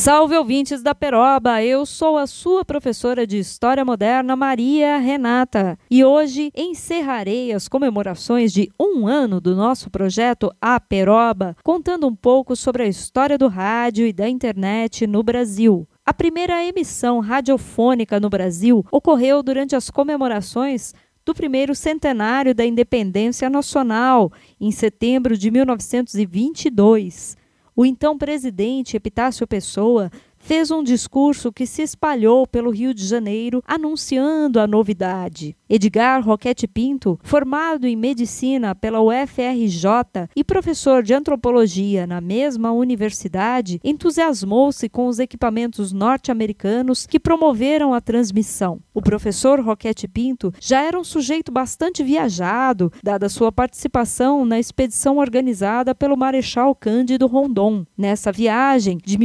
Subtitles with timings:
[0.00, 6.02] Salve ouvintes da Peroba, eu sou a sua professora de História Moderna, Maria Renata, e
[6.02, 12.56] hoje encerrarei as comemorações de um ano do nosso projeto A Peroba, contando um pouco
[12.56, 15.86] sobre a história do rádio e da internet no Brasil.
[16.02, 20.94] A primeira emissão radiofônica no Brasil ocorreu durante as comemorações
[21.26, 27.38] do primeiro centenário da independência nacional, em setembro de 1922.
[27.74, 30.10] O então presidente Epitácio Pessoa
[30.40, 35.56] fez um discurso que se espalhou pelo Rio de Janeiro anunciando a novidade.
[35.68, 43.78] Edgar Roquete Pinto, formado em medicina pela UFRJ e professor de antropologia na mesma universidade,
[43.84, 48.80] entusiasmou-se com os equipamentos norte-americanos que promoveram a transmissão.
[48.92, 55.18] O professor Roquete Pinto já era um sujeito bastante viajado, dada sua participação na expedição
[55.18, 57.84] organizada pelo Marechal Cândido Rondon.
[57.96, 59.16] Nessa viagem de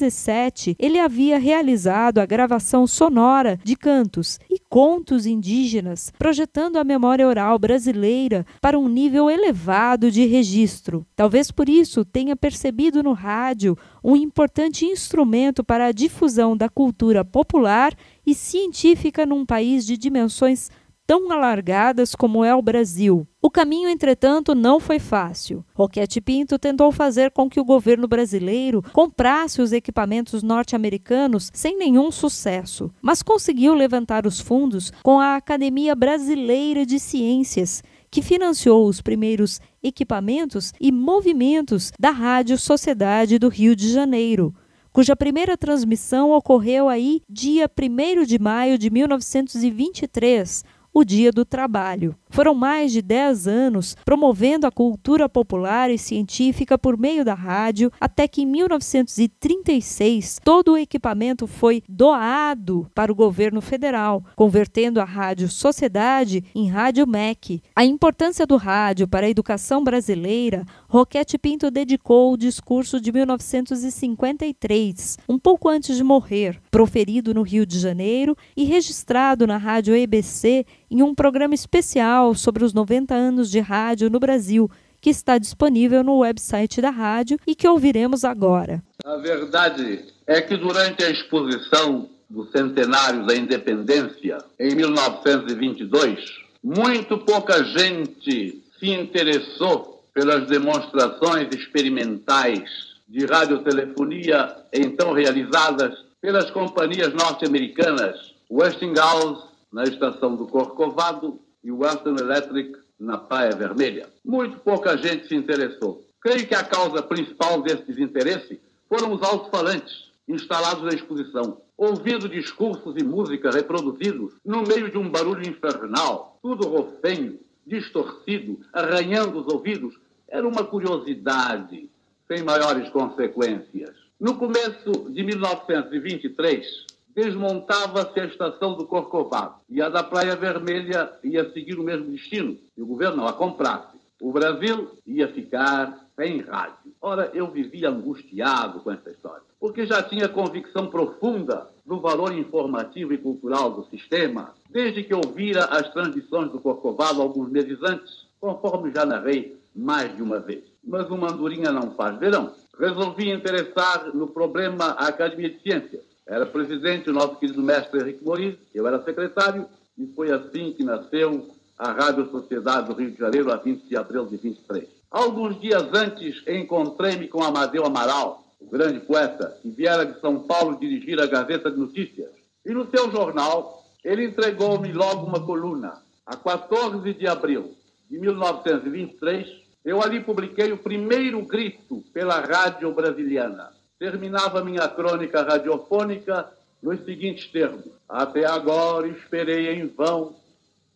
[0.00, 7.26] 1917, ele havia realizado a gravação sonora de cantos e contos indígenas, projetando a memória
[7.26, 11.06] oral brasileira para um nível elevado de registro.
[11.14, 17.24] Talvez por isso tenha percebido no rádio um importante instrumento para a difusão da cultura
[17.24, 17.94] popular
[18.26, 20.70] e científica num país de dimensões
[21.10, 23.26] tão alargadas como é o Brasil.
[23.42, 25.64] O caminho, entretanto, não foi fácil.
[25.74, 32.12] Roquete Pinto tentou fazer com que o governo brasileiro comprasse os equipamentos norte-americanos sem nenhum
[32.12, 39.00] sucesso, mas conseguiu levantar os fundos com a Academia Brasileira de Ciências, que financiou os
[39.00, 44.54] primeiros equipamentos e movimentos da Rádio Sociedade do Rio de Janeiro,
[44.92, 52.16] cuja primeira transmissão ocorreu aí dia 1 de maio de 1923, o Dia do Trabalho.
[52.30, 57.90] Foram mais de 10 anos promovendo a cultura popular e científica por meio da rádio,
[58.00, 65.04] até que em 1936 todo o equipamento foi doado para o governo federal, convertendo a
[65.04, 67.60] Rádio Sociedade em Rádio MEC.
[67.74, 75.18] A importância do rádio para a educação brasileira, Roquete Pinto dedicou o discurso de 1953,
[75.28, 80.64] um pouco antes de morrer, proferido no Rio de Janeiro e registrado na Rádio EBC
[80.90, 84.70] em um programa especial sobre os 90 anos de rádio no Brasil,
[85.00, 88.82] que está disponível no website da rádio e que ouviremos agora.
[89.04, 96.20] A verdade é que durante a exposição do centenário da independência, em 1922,
[96.62, 108.34] muito pouca gente se interessou pelas demonstrações experimentais de radiotelefonia então realizadas pelas companhias norte-americanas
[108.50, 109.42] Westinghouse
[109.72, 114.08] na estação do Corcovado e Western Electric na Praia Vermelha.
[114.24, 116.04] Muito pouca gente se interessou.
[116.20, 122.94] Creio que a causa principal desse desinteresse foram os alto-falantes instalados na exposição, ouvindo discursos
[122.96, 129.94] e música reproduzidos no meio de um barulho infernal, tudo rofenho, distorcido, arranhando os ouvidos.
[130.28, 131.88] Era uma curiosidade,
[132.28, 133.96] sem maiores consequências.
[134.20, 141.50] No começo de 1923, desmontava-se a estação do Corcovado e a da Praia Vermelha ia
[141.52, 143.98] seguir o mesmo destino, e o governo a comprasse.
[144.20, 146.92] O Brasil ia ficar sem rádio.
[147.00, 153.14] Ora, eu vivia angustiado com essa história, porque já tinha convicção profunda do valor informativo
[153.14, 158.92] e cultural do sistema, desde que ouvira as transmissões do Corcovado alguns meses antes, conforme
[158.92, 160.64] já narrei mais de uma vez.
[160.84, 162.52] Mas uma andorinha não faz verão.
[162.78, 168.24] Resolvi interessar no problema a Academia de Ciências era presidente o nosso querido mestre Henrique
[168.24, 169.66] Moris, eu era secretário,
[169.98, 173.96] e foi assim que nasceu a Rádio Sociedade do Rio de Janeiro, a 20 de
[173.96, 174.88] abril de 23.
[175.10, 180.78] Alguns dias antes, encontrei-me com Amadeu Amaral, o grande poeta, que viera de São Paulo
[180.78, 182.30] dirigir a Gazeta de Notícias.
[182.64, 186.00] E no seu jornal, ele entregou-me logo uma coluna.
[186.24, 187.74] A 14 de abril
[188.08, 189.48] de 1923,
[189.84, 196.50] eu ali publiquei o primeiro grito pela rádio brasiliana terminava minha crônica radiofônica
[196.82, 200.34] nos seguintes termos: Até agora esperei em vão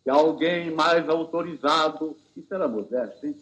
[0.03, 3.35] que alguém mais autorizado, isso era modesto, hein?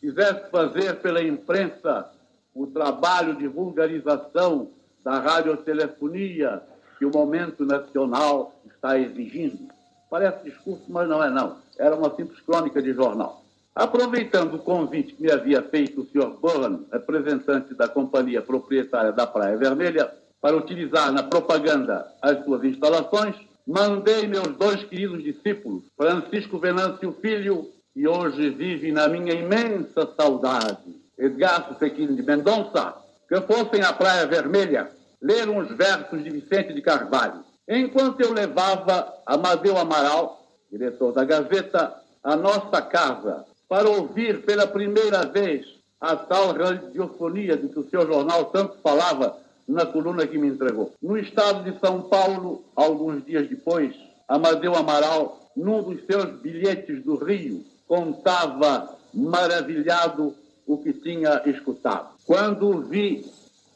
[0.00, 2.10] quisesse fazer pela imprensa
[2.54, 4.70] o trabalho de vulgarização
[5.04, 6.62] da radiotelefonia
[6.98, 9.68] que o momento nacional está exigindo.
[10.10, 11.58] Parece discurso, mas não é não.
[11.78, 13.42] Era uma simples crônica de jornal.
[13.74, 16.38] Aproveitando o convite que me havia feito o Sr.
[16.40, 23.36] Burhan, representante da companhia proprietária da Praia Vermelha, para utilizar na propaganda as suas instalações,
[23.66, 31.00] mandei meus dois queridos discípulos, Francisco Venâncio Filho, que hoje vive na minha imensa saudade,
[31.18, 32.94] Edgar Sequim de Mendonça,
[33.28, 34.90] que fossem à Praia Vermelha
[35.20, 37.44] ler uns versos de Vicente de Carvalho.
[37.68, 41.94] Enquanto eu levava Amadeu Amaral, diretor da Gazeta,
[42.24, 45.64] à nossa casa, para ouvir pela primeira vez
[46.00, 49.36] a tal radiofonia de que o seu jornal tanto falava
[49.68, 50.92] na coluna que me entregou.
[51.00, 53.94] No estado de São Paulo, alguns dias depois,
[54.26, 60.34] Amadeu Amaral, num dos seus bilhetes do Rio, contava maravilhado
[60.66, 62.08] o que tinha escutado.
[62.26, 63.24] Quando vi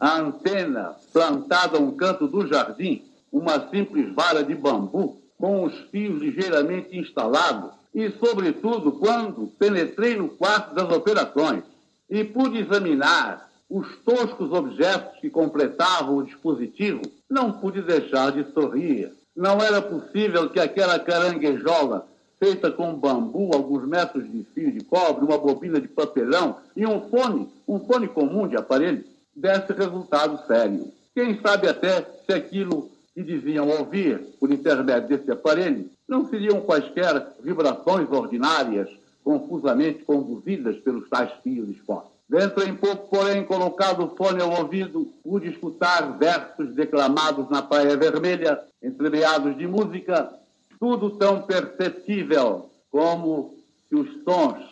[0.01, 5.75] a antena plantada a um canto do jardim, uma simples vara de bambu, com os
[5.91, 11.63] fios ligeiramente instalados, e, sobretudo, quando penetrei no quarto das operações
[12.11, 17.01] e pude examinar os toscos objetos que completavam o dispositivo,
[17.31, 19.13] não pude deixar de sorrir.
[19.35, 22.07] Não era possível que aquela caranguejola,
[22.39, 27.09] feita com bambu, alguns metros de fio de cobre, uma bobina de papelão e um
[27.09, 29.05] fone, um fone comum de aparelho,
[29.35, 30.93] desse resultado sério.
[31.15, 37.35] Quem sabe até se aquilo que diziam ouvir por intermédio desse aparelho não seriam quaisquer
[37.41, 38.91] vibrações ordinárias,
[39.23, 42.13] confusamente conduzidas pelos tais fios expostos.
[42.29, 47.97] Dentro em pouco, porém, colocado o fone ao ouvido, pude escutar versos declamados na Praia
[47.97, 50.33] Vermelha, entremeados de música,
[50.81, 53.55] tudo tão perceptível como
[53.89, 54.65] se os sons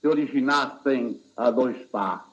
[0.00, 2.28] se originassem a dois passos.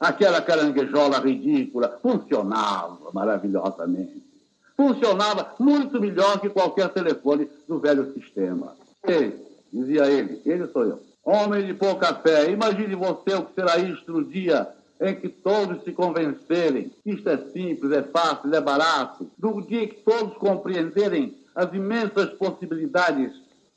[0.00, 4.31] Aquela caranguejola ridícula funcionava maravilhosamente.
[4.76, 8.74] Funcionava muito melhor que qualquer telefone do velho sistema.
[9.06, 9.34] Ei,
[9.72, 11.00] dizia ele, ele sou eu.
[11.24, 14.68] Homem de pouca fé, imagine você o que será isto no dia
[15.00, 19.86] em que todos se convencerem que isto é simples, é fácil, é barato, no dia
[19.86, 23.32] que todos compreenderem as imensas possibilidades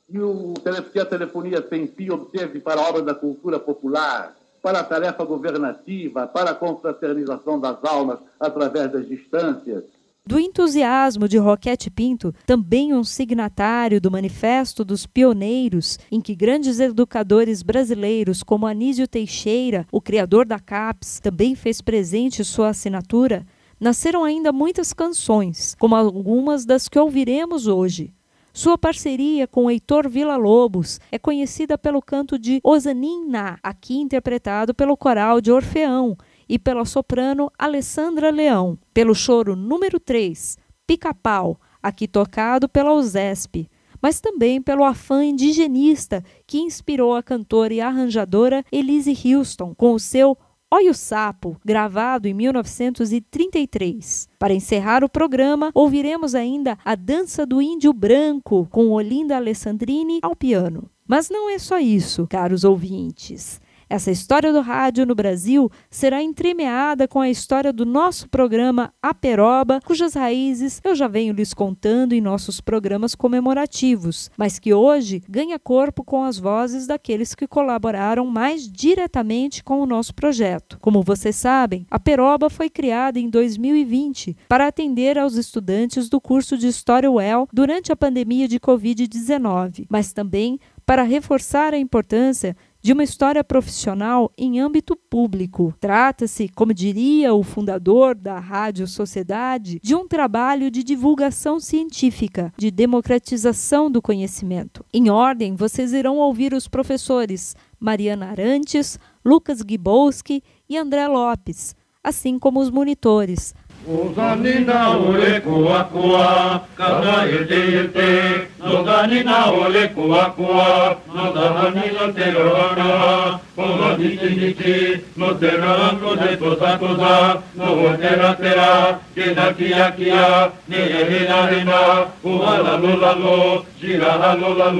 [0.08, 0.54] que, o,
[0.92, 5.24] que a telefonia sem fio obteve para a obra da cultura popular, para a tarefa
[5.24, 9.84] governativa, para a confraternização das almas através das distâncias,
[10.26, 16.80] do entusiasmo de Roquete Pinto, também um signatário do Manifesto dos Pioneiros, em que grandes
[16.80, 23.46] educadores brasileiros como Anísio Teixeira, o criador da CAPES, também fez presente sua assinatura,
[23.78, 28.12] nasceram ainda muitas canções, como algumas das que ouviremos hoje.
[28.52, 34.96] Sua parceria com Heitor Villa-Lobos é conhecida pelo canto de Osanin Na, aqui interpretado pelo
[34.96, 36.16] coral de Orfeão,
[36.48, 43.68] e pela soprano Alessandra Leão, pelo choro número 3, Pica-Pau, aqui tocado pela USESP,
[44.00, 49.98] mas também pelo afã indigenista que inspirou a cantora e arranjadora Elise Houston com o
[49.98, 50.36] seu
[50.68, 54.28] Oi o Sapo, gravado em 1933.
[54.36, 60.34] Para encerrar o programa, ouviremos ainda a Dança do Índio Branco, com Olinda Alessandrini ao
[60.34, 60.90] piano.
[61.06, 63.60] Mas não é só isso, caros ouvintes.
[63.88, 69.80] Essa história do rádio no Brasil será entremeada com a história do nosso programa Aperoba,
[69.84, 75.56] cujas raízes eu já venho lhes contando em nossos programas comemorativos, mas que hoje ganha
[75.56, 80.78] corpo com as vozes daqueles que colaboraram mais diretamente com o nosso projeto.
[80.80, 86.58] Como vocês sabem, a Peroba foi criada em 2020 para atender aos estudantes do curso
[86.58, 92.92] de História UEL durante a pandemia de Covid-19, mas também para reforçar a importância de
[92.92, 95.74] uma história profissional em âmbito público.
[95.80, 102.70] Trata-se, como diria o fundador da Rádio Sociedade, de um trabalho de divulgação científica, de
[102.70, 104.84] democratização do conhecimento.
[104.94, 111.74] Em ordem, vocês irão ouvir os professores Mariana Arantes, Lucas Gibowski e André Lopes,
[112.04, 113.52] assim como os monitores
[113.86, 122.12] Uzani na ole kua kua, kada yete yete, Nogani na ole kua kua, Nogani no
[122.12, 129.52] te rohana, Kono niti niti, no te rango de toza toza, No tera tera, keda
[129.54, 134.70] kia kia, Ni hina hina, Uhala lula lo, Jira la lula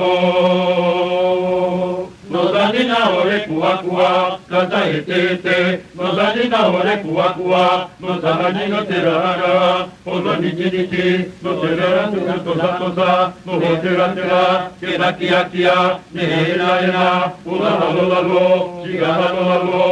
[2.30, 2.42] lo.
[2.42, 8.85] Nozani na ore kua kua, kata ete ete, Nozani na ore kua kua, Nozani no
[8.85, 14.14] te rara, Ozo niti niti, No te rara tuna toza toza, No ho te ra
[14.14, 19.83] te ra, Kira kia kia, Ne ena Ula halo lalo, Shiga halo lalo.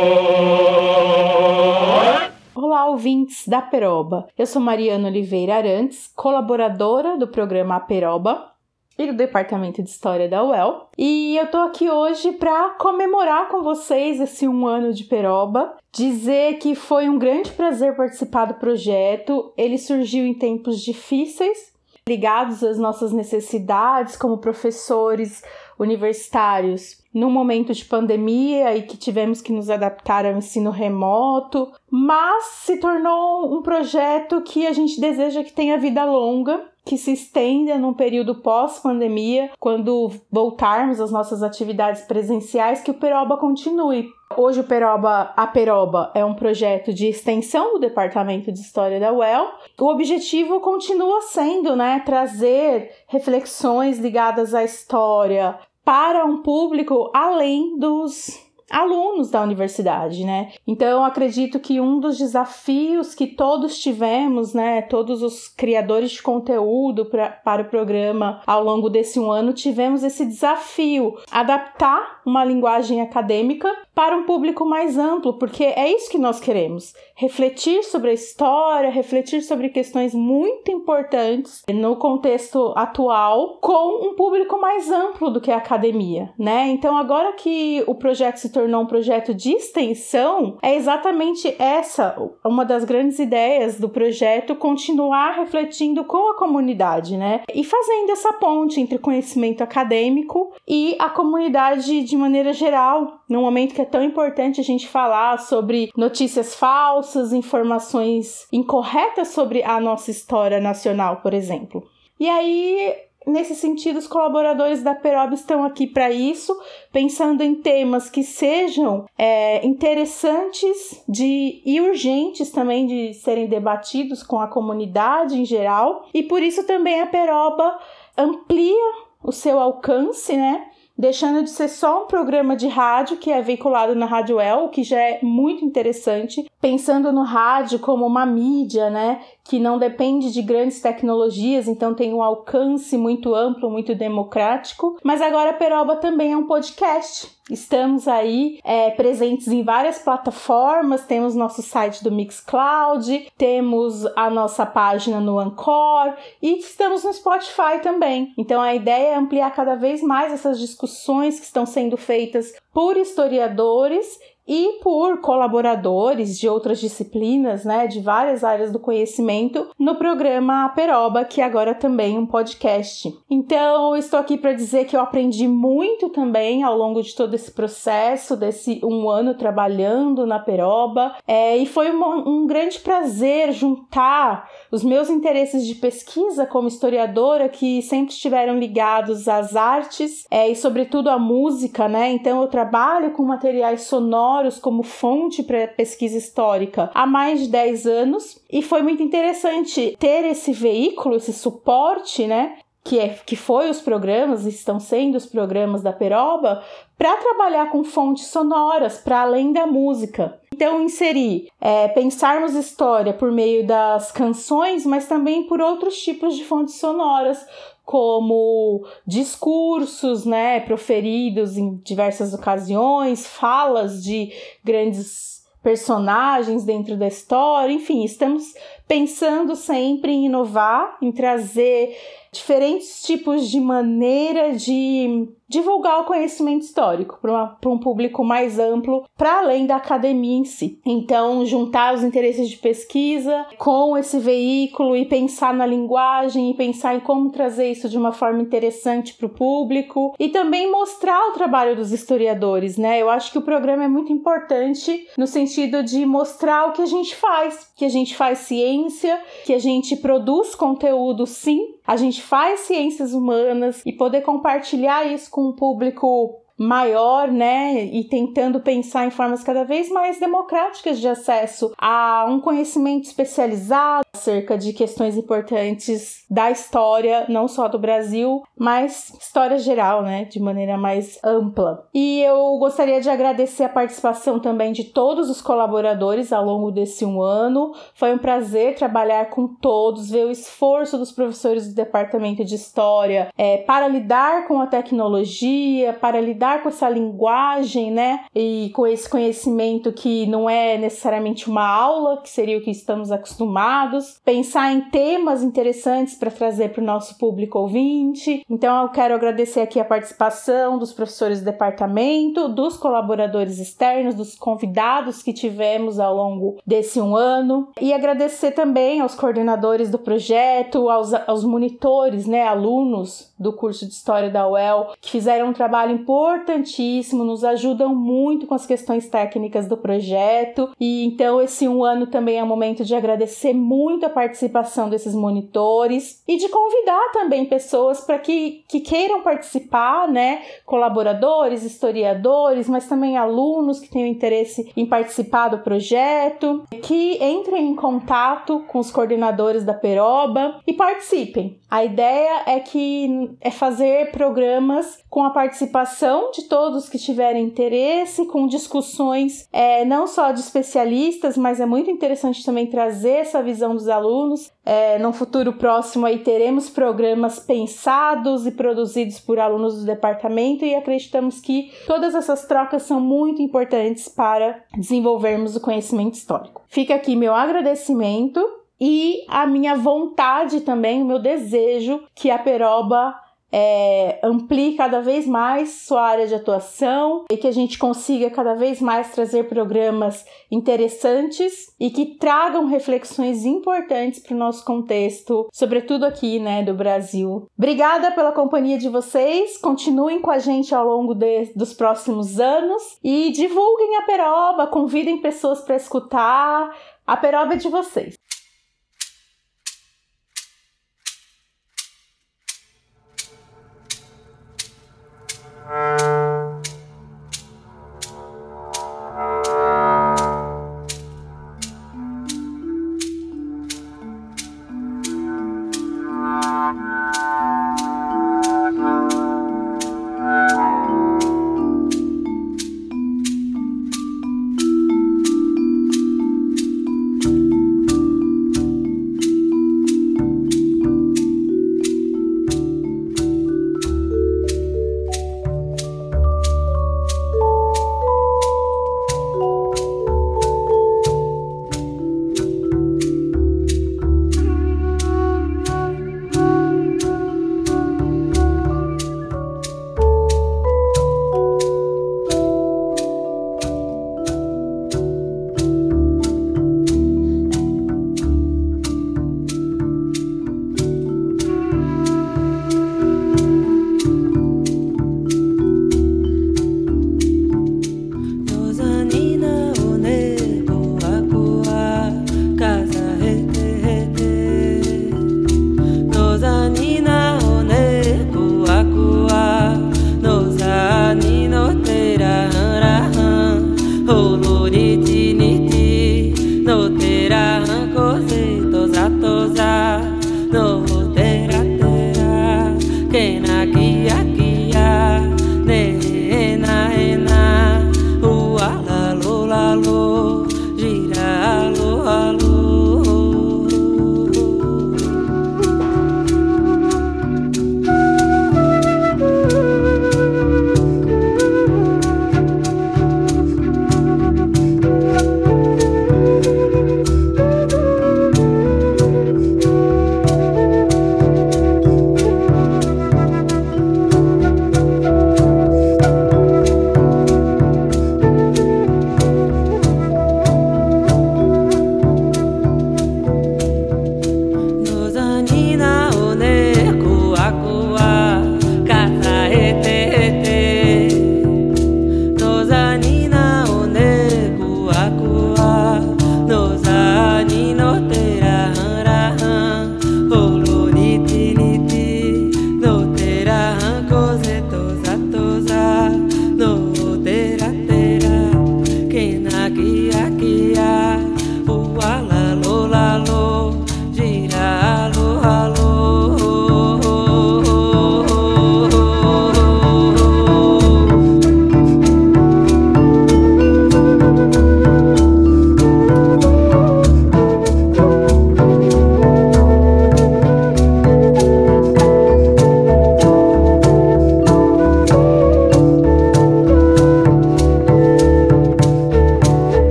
[2.55, 4.27] Olá, ouvintes da Peroba.
[4.39, 8.54] Eu sou Mariana Oliveira Arantes, colaboradora do programa Peroba
[8.99, 10.89] e do Departamento de História da UEL.
[10.97, 16.59] E eu tô aqui hoje para comemorar com vocês esse um ano de Peroba, dizer
[16.59, 19.53] que foi um grande prazer participar do projeto.
[19.57, 21.73] Ele surgiu em tempos difíceis,
[22.07, 25.43] ligados às nossas necessidades como professores
[25.79, 32.45] universitários num momento de pandemia e que tivemos que nos adaptar ao ensino remoto, mas
[32.45, 37.79] se tornou um projeto que a gente deseja que tenha vida longa, que se estenda
[37.79, 44.09] num período pós-pandemia, quando voltarmos às nossas atividades presenciais, que o Peroba continue.
[44.37, 49.13] Hoje o Peroba, a Peroba é um projeto de extensão do Departamento de História da
[49.13, 49.49] UEL.
[49.81, 58.44] O objetivo continua sendo, né, trazer reflexões ligadas à história, para um público além dos
[58.75, 60.53] alunos da universidade, né?
[60.67, 67.05] Então, acredito que um dos desafios que todos tivemos, né, todos os criadores de conteúdo
[67.05, 73.01] pra, para o programa ao longo desse um ano, tivemos esse desafio, adaptar uma linguagem
[73.01, 78.15] acadêmica para um público mais amplo, porque é isso que nós queremos, refletir sobre a
[78.15, 85.41] história, refletir sobre questões muito importantes no contexto atual com um público mais amplo do
[85.41, 86.67] que a academia, né?
[86.71, 92.65] Então, agora que o projeto se tornou um projeto de extensão, é exatamente essa uma
[92.65, 97.43] das grandes ideias do projeto continuar refletindo com a comunidade, né?
[97.53, 103.75] E fazendo essa ponte entre conhecimento acadêmico e a comunidade de maneira geral, num momento
[103.75, 110.11] que é tão importante a gente falar sobre notícias falsas, informações incorretas sobre a nossa
[110.11, 111.85] história nacional, por exemplo.
[112.19, 112.95] E aí
[113.27, 116.55] Nesse sentido, os colaboradores da Perob estão aqui para isso,
[116.93, 124.39] pensando em temas que sejam é, interessantes de, e urgentes também de serem debatidos com
[124.39, 127.79] a comunidade em geral, e por isso também a Peroba
[128.17, 130.71] amplia o seu alcance, né?
[130.97, 134.83] Deixando de ser só um programa de rádio que é veiculado na Rádio El, que
[134.83, 140.41] já é muito interessante, pensando no rádio como uma mídia, né, que não depende de
[140.41, 144.97] grandes tecnologias, então tem um alcance muito amplo, muito democrático.
[145.03, 147.35] Mas agora a Peroba também é um podcast.
[147.51, 154.65] Estamos aí é, presentes em várias plataformas, temos nosso site do Mixcloud, temos a nossa
[154.65, 158.33] página no Anchor e estamos no Spotify também.
[158.39, 162.97] Então a ideia é ampliar cada vez mais essas discussões que estão sendo feitas por
[162.97, 170.67] historiadores e por colaboradores de outras disciplinas, né, de várias áreas do conhecimento, no programa
[170.67, 173.17] Aperoba, que agora é também um podcast.
[173.31, 177.51] Então, estou aqui para dizer que eu aprendi muito também ao longo de todo esse
[177.51, 184.49] processo, desse um ano trabalhando na Aperoba, é, e foi uma, um grande prazer juntar
[184.71, 190.57] os meus interesses de pesquisa como historiadora, que sempre estiveram ligados às artes é, e,
[190.57, 192.13] sobretudo, à música, né?
[192.13, 197.49] Então, eu trabalho com materiais sonoros sonoros como fonte para pesquisa histórica há mais de
[197.49, 202.57] 10 anos e foi muito interessante ter esse veículo, esse suporte, né?
[202.83, 206.63] Que, é, que foi os programas, estão sendo os programas da Peroba,
[206.99, 210.39] para trabalhar com fontes sonoras, para além da música.
[210.53, 216.45] Então, inserir, é, pensarmos história por meio das canções, mas também por outros tipos de
[216.45, 217.47] fontes sonoras,
[217.85, 224.33] como discursos, né, proferidos em diversas ocasiões, falas de
[224.65, 228.53] grandes personagens dentro da história, enfim, estamos
[228.87, 231.97] pensando sempre em inovar, em trazer
[232.31, 239.39] diferentes tipos de maneira de divulgar o conhecimento histórico para um público mais amplo, para
[239.39, 240.81] além da academia em si.
[240.85, 246.95] Então, juntar os interesses de pesquisa com esse veículo e pensar na linguagem e pensar
[246.95, 251.33] em como trazer isso de uma forma interessante para o público e também mostrar o
[251.33, 253.01] trabalho dos historiadores, né?
[253.01, 256.87] Eu acho que o programa é muito importante no sentido de mostrar o que a
[256.87, 262.23] gente faz, que a gente faz ciência, que a gente produz conteúdo sim, a gente
[262.23, 269.07] faz ciências humanas e poder compartilhar isso com um público maior, né, e tentando pensar
[269.07, 275.17] em formas cada vez mais democráticas de acesso a um conhecimento especializado acerca de questões
[275.17, 281.89] importantes da história, não só do Brasil, mas história geral, né, de maneira mais ampla.
[281.93, 287.05] E eu gostaria de agradecer a participação também de todos os colaboradores ao longo desse
[287.05, 287.75] um ano.
[287.95, 293.29] Foi um prazer trabalhar com todos, ver o esforço dos professores do departamento de história
[293.37, 298.27] é, para lidar com a tecnologia, para lidar lidar com essa linguagem, né?
[298.35, 303.11] E com esse conhecimento que não é necessariamente uma aula, que seria o que estamos
[303.11, 308.45] acostumados, pensar em temas interessantes para trazer para o nosso público ouvinte.
[308.49, 314.35] Então, eu quero agradecer aqui a participação dos professores do departamento, dos colaboradores externos, dos
[314.37, 320.91] convidados que tivemos ao longo desse um ano, e agradecer também aos coordenadores do projeto,
[320.91, 325.95] aos, aos monitores, né, alunos do curso de História da UEL, que fizeram um trabalho
[326.35, 330.71] importantíssimo, nos ajudam muito com as questões técnicas do projeto.
[330.81, 335.15] E então esse um ano também é um momento de agradecer muito a participação desses
[335.15, 340.43] monitores e de convidar também pessoas para que, que queiram participar, né?
[340.67, 347.77] Colaboradores, historiadores, mas também alunos que tenham interesse em participar do projeto, que entrem em
[347.77, 351.59] contato com os coordenadores da Peroba e participem.
[351.71, 358.27] A ideia é que é fazer programas com a participação de todos que tiverem interesse,
[358.27, 363.75] com discussões é, não só de especialistas, mas é muito interessante também trazer essa visão
[363.75, 364.51] dos alunos.
[364.65, 370.75] É, no futuro próximo aí teremos programas pensados e produzidos por alunos do departamento e
[370.75, 376.63] acreditamos que todas essas trocas são muito importantes para desenvolvermos o conhecimento histórico.
[376.69, 378.41] Fica aqui meu agradecimento
[378.81, 383.15] e a minha vontade também, o meu desejo que a Peroba
[383.57, 388.55] é, amplie cada vez mais sua área de atuação e que a gente consiga cada
[388.55, 396.05] vez mais trazer programas interessantes e que tragam reflexões importantes para o nosso contexto, sobretudo
[396.05, 397.47] aqui, né, do Brasil.
[397.57, 402.99] Obrigada pela companhia de vocês, continuem com a gente ao longo de, dos próximos anos
[403.05, 406.77] e divulguem a Peroba, convidem pessoas para escutar.
[407.07, 408.17] A Peroba é de vocês.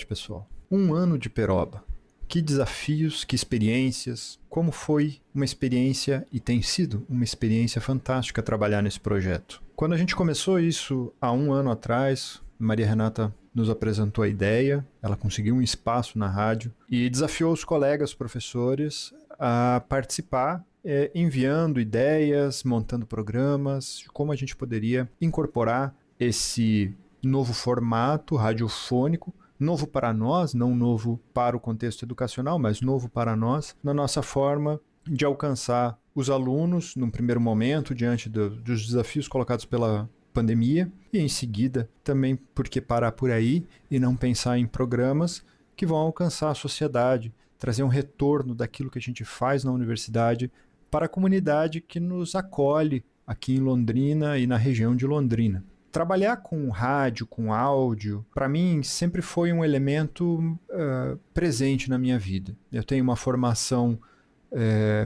[0.00, 0.48] Tarde, pessoal.
[0.70, 1.84] Um ano de Peroba.
[2.28, 8.82] Que desafios, que experiências, como foi uma experiência e tem sido uma experiência fantástica trabalhar
[8.82, 9.60] nesse projeto.
[9.74, 14.86] Quando a gente começou isso há um ano atrás, Maria Renata nos apresentou a ideia,
[15.02, 21.80] ela conseguiu um espaço na rádio e desafiou os colegas professores a participar é, enviando
[21.80, 30.54] ideias, montando programas, como a gente poderia incorporar esse novo formato radiofônico novo para nós,
[30.54, 35.98] não novo para o contexto educacional, mas novo para nós, na nossa forma de alcançar
[36.14, 41.88] os alunos, num primeiro momento, diante do, dos desafios colocados pela pandemia, e em seguida
[42.02, 45.44] também porque parar por aí e não pensar em programas
[45.76, 50.50] que vão alcançar a sociedade, trazer um retorno daquilo que a gente faz na universidade
[50.90, 55.64] para a comunidade que nos acolhe aqui em Londrina e na região de Londrina.
[55.92, 62.18] Trabalhar com rádio, com áudio, para mim sempre foi um elemento uh, presente na minha
[62.18, 62.56] vida.
[62.72, 63.98] Eu tenho uma formação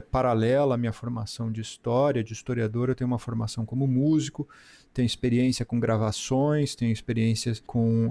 [0.09, 4.49] paralela à minha formação de história, de historiador, eu tenho uma formação como músico,
[4.91, 8.09] tenho experiência com gravações, tenho experiências com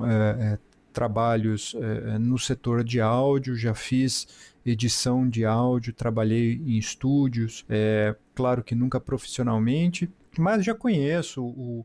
[0.92, 1.74] trabalhos
[2.20, 4.28] no setor de áudio, já fiz
[4.64, 7.66] edição de áudio, trabalhei em estúdios,
[8.32, 10.08] claro que nunca profissionalmente,
[10.38, 11.84] mas já conheço o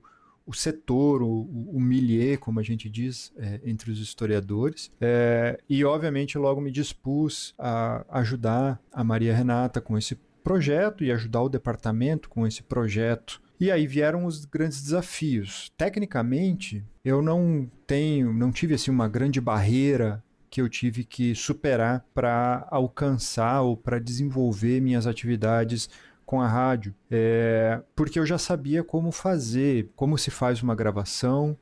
[0.50, 4.92] o setor, o, o milieu, como a gente diz é, entre os historiadores.
[5.00, 11.12] É, e, obviamente, logo me dispus a ajudar a Maria Renata com esse projeto e
[11.12, 13.40] ajudar o departamento com esse projeto.
[13.60, 15.72] E aí vieram os grandes desafios.
[15.78, 22.04] Tecnicamente, eu não tenho, não tive assim uma grande barreira que eu tive que superar
[22.12, 25.92] para alcançar ou para desenvolver minhas atividades
[26.30, 31.58] com a rádio, é, porque eu já sabia como fazer, como se faz uma gravação,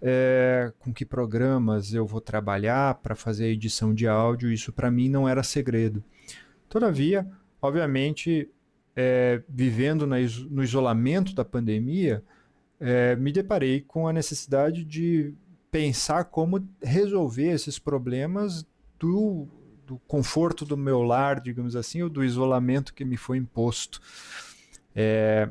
[0.00, 4.90] é, com que programas eu vou trabalhar para fazer a edição de áudio, isso para
[4.90, 6.02] mim não era segredo.
[6.70, 7.28] Todavia,
[7.60, 8.48] obviamente,
[8.96, 10.16] é, vivendo na,
[10.48, 12.24] no isolamento da pandemia,
[12.80, 15.34] é, me deparei com a necessidade de
[15.70, 18.66] pensar como resolver esses problemas
[18.98, 19.46] do
[19.88, 24.02] do conforto do meu lar, digamos assim, ou do isolamento que me foi imposto.
[24.94, 25.48] É,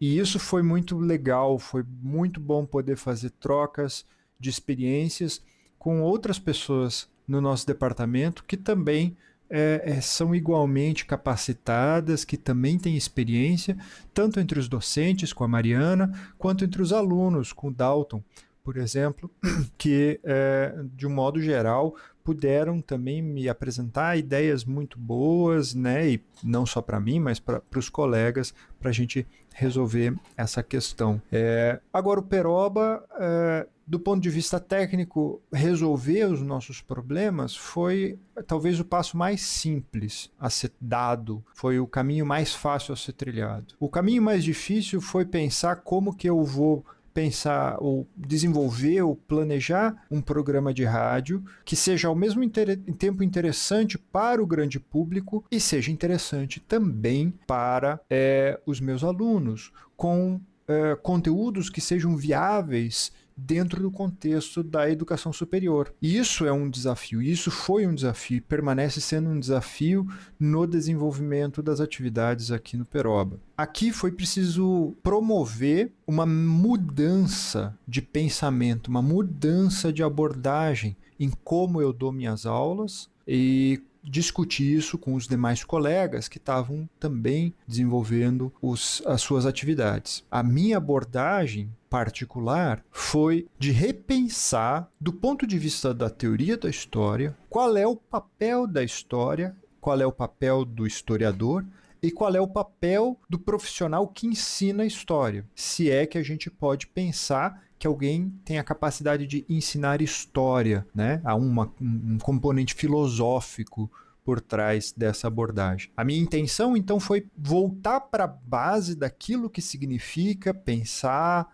[0.00, 4.04] e isso foi muito legal, foi muito bom poder fazer trocas
[4.38, 5.40] de experiências
[5.78, 9.16] com outras pessoas no nosso departamento que também
[9.48, 13.78] é, é, são igualmente capacitadas, que também têm experiência,
[14.12, 18.22] tanto entre os docentes, com a Mariana, quanto entre os alunos, com o Dalton,
[18.68, 19.30] por exemplo,
[19.78, 21.94] que, é, de um modo geral,
[22.28, 26.10] puderam também me apresentar ideias muito boas, né?
[26.10, 31.22] E não só para mim, mas para os colegas, para a gente resolver essa questão.
[31.32, 38.18] É, agora, o Peroba, é, do ponto de vista técnico, resolver os nossos problemas foi
[38.46, 43.14] talvez o passo mais simples a ser dado, foi o caminho mais fácil a ser
[43.14, 43.74] trilhado.
[43.80, 46.84] O caminho mais difícil foi pensar como que eu vou
[47.18, 53.98] pensar ou desenvolver ou planejar um programa de rádio que seja ao mesmo tempo interessante
[53.98, 60.94] para o grande público e seja interessante também para é, os meus alunos, com é,
[60.94, 65.94] conteúdos que sejam viáveis dentro do contexto da educação superior.
[66.02, 70.06] Isso é um desafio, isso foi um desafio permanece sendo um desafio
[70.38, 73.38] no desenvolvimento das atividades aqui no Peroba.
[73.56, 81.92] Aqui foi preciso promover uma mudança de pensamento, uma mudança de abordagem em como eu
[81.92, 89.02] dou minhas aulas e discutir isso com os demais colegas que estavam também desenvolvendo os,
[89.06, 90.24] as suas atividades.
[90.30, 97.36] A minha abordagem particular foi de repensar, do ponto de vista da teoria da história,
[97.48, 101.64] qual é o papel da história, qual é o papel do historiador
[102.02, 105.44] e qual é o papel do profissional que ensina a história.
[105.54, 110.86] Se é que a gente pode pensar que alguém tem a capacidade de ensinar história,
[110.94, 111.20] né?
[111.24, 113.90] Há uma, um componente filosófico
[114.24, 115.90] por trás dessa abordagem.
[115.96, 121.48] A minha intenção então foi voltar para a base daquilo que significa pensar,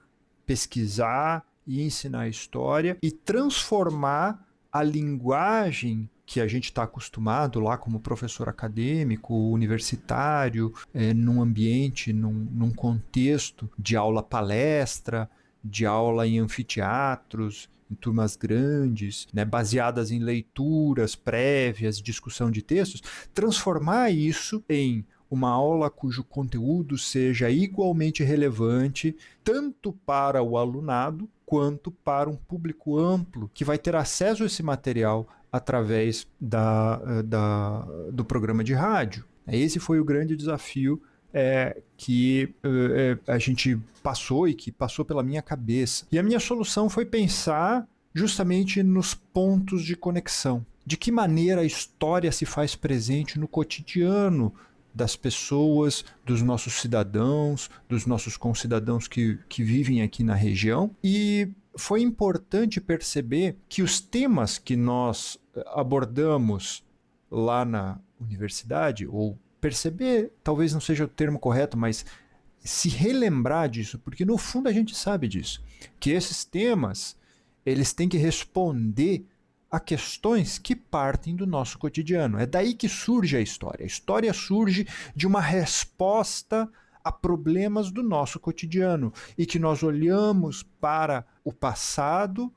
[0.45, 8.01] pesquisar e ensinar história e transformar a linguagem que a gente está acostumado lá como
[8.01, 15.31] professor acadêmico, universitário, é, num ambiente, num, num contexto de aula-palestra,
[15.64, 23.03] de aula em anfiteatros, em turmas grandes, né, baseadas em leituras prévias, discussão de textos,
[23.33, 31.90] transformar isso em uma aula cujo conteúdo seja igualmente relevante tanto para o alunado quanto
[31.90, 37.87] para um público amplo que vai ter acesso a esse material através da, eh, da,
[38.12, 39.24] do programa de rádio.
[39.46, 41.00] Esse foi o grande desafio
[41.35, 46.07] é, que é, a gente passou e que passou pela minha cabeça.
[46.12, 50.64] E a minha solução foi pensar justamente nos pontos de conexão.
[50.87, 54.55] De que maneira a história se faz presente no cotidiano
[54.94, 60.94] das pessoas, dos nossos cidadãos, dos nossos concidadãos que, que vivem aqui na região.
[61.03, 65.37] E foi importante perceber que os temas que nós
[65.75, 66.85] abordamos
[67.29, 72.05] lá na universidade, ou perceber, talvez não seja o termo correto, mas
[72.61, 75.64] se relembrar disso, porque no fundo a gente sabe disso,
[75.98, 77.16] que esses temas
[77.64, 79.24] eles têm que responder
[79.70, 82.38] a questões que partem do nosso cotidiano.
[82.38, 83.85] É daí que surge a história.
[83.85, 86.70] A história surge de uma resposta
[87.03, 92.53] a problemas do nosso cotidiano e que nós olhamos para o passado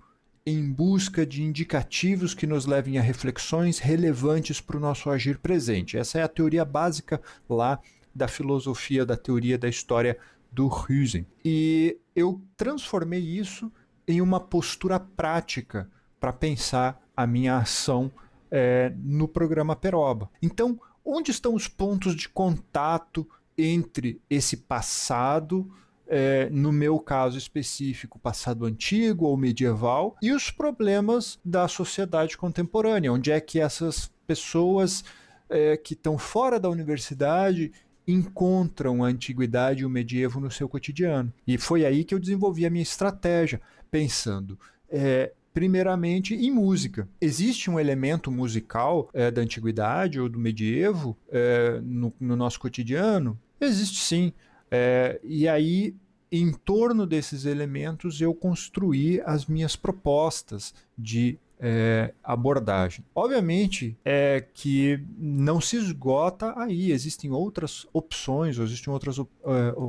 [0.49, 5.97] em busca de indicativos que nos levem a reflexões relevantes para o nosso agir presente.
[5.97, 7.77] Essa é a teoria básica lá
[8.15, 10.17] da filosofia da teoria da história
[10.49, 11.27] do Husen.
[11.43, 13.69] E eu transformei isso
[14.07, 18.10] em uma postura prática para pensar a minha ação
[18.49, 20.29] é, no programa Peroba.
[20.41, 25.69] Então, onde estão os pontos de contato entre esse passado,
[26.07, 33.11] é, no meu caso específico, passado antigo ou medieval, e os problemas da sociedade contemporânea?
[33.11, 35.03] Onde é que essas pessoas
[35.49, 37.71] é, que estão fora da universidade
[38.07, 41.31] encontram a antiguidade e o medievo no seu cotidiano.
[41.45, 43.59] E foi aí que eu desenvolvi a minha estratégia,
[43.91, 44.57] pensando
[44.89, 47.09] é, primeiramente em música.
[47.19, 53.37] Existe um elemento musical é, da antiguidade ou do medievo é, no, no, nosso cotidiano?
[53.59, 54.31] Existe sim.
[54.69, 55.95] É, e aí,
[56.32, 63.03] em torno desses elementos, eu construí as minhas propostas de é, abordagem.
[63.15, 69.27] Obviamente é que não se esgota aí, existem outras opções, existem outras uh,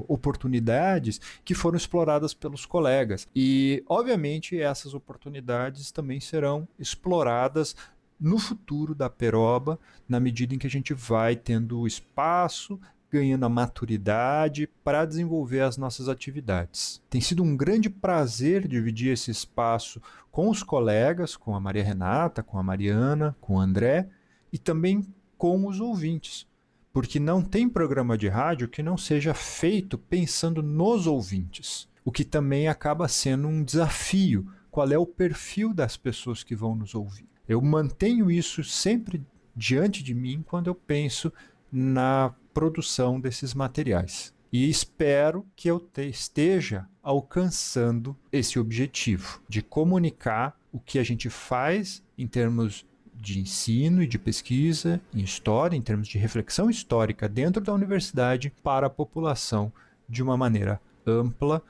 [0.09, 3.27] oportunidades que foram exploradas pelos colegas.
[3.35, 7.77] E, obviamente, essas oportunidades também serão exploradas
[8.19, 13.49] no futuro da Peroba, na medida em que a gente vai tendo espaço, ganhando a
[13.49, 17.03] maturidade para desenvolver as nossas atividades.
[17.09, 22.43] Tem sido um grande prazer dividir esse espaço com os colegas, com a Maria Renata,
[22.43, 24.09] com a Mariana, com o André
[24.53, 26.47] e também com os ouvintes,
[26.93, 32.25] porque não tem programa de rádio que não seja feito pensando nos ouvintes, o que
[32.25, 34.51] também acaba sendo um desafio.
[34.71, 37.29] Qual é o perfil das pessoas que vão nos ouvir?
[37.49, 39.25] Eu mantenho isso sempre
[39.57, 41.33] diante de mim quando eu penso
[41.71, 44.35] na produção desses materiais.
[44.53, 51.31] E espero que eu te, esteja alcançando esse objetivo de comunicar o que a gente
[51.31, 57.29] faz em termos de ensino e de pesquisa em história, em termos de reflexão histórica
[57.29, 59.73] dentro da universidade para a população
[60.09, 61.63] de uma maneira ampla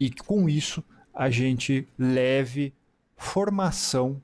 [0.00, 0.82] e com isso
[1.14, 2.74] a gente leve
[3.16, 4.20] formação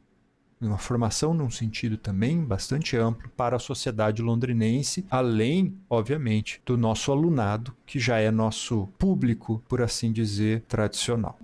[0.60, 7.12] uma formação num sentido também bastante amplo para a sociedade londrinense, além, obviamente, do nosso
[7.12, 11.38] alunado, que já é nosso público, por assim dizer, tradicional.